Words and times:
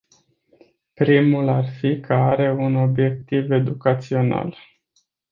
Primul 0.93 1.47
ar 1.49 1.65
fi 1.79 1.99
că 1.99 2.13
are 2.13 2.51
un 2.51 2.75
obiectiv 2.75 3.51
educațional. 3.51 4.55